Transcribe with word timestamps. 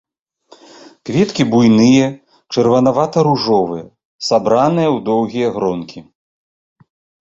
Кветкі 1.09 1.43
буйныя, 1.51 2.07
чырванавата-ружовыя, 2.55 3.85
сабраны 4.31 4.83
ў 4.95 5.09
доўгія 5.15 5.49
гронкі. 5.57 5.99